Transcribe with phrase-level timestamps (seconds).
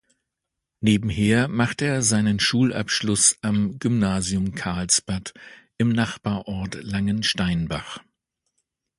[0.79, 5.31] Nebenher machte er seinen Schulabschluss am Gymnasium Karlsbad
[5.77, 7.99] im Nachbarort Langensteinbach.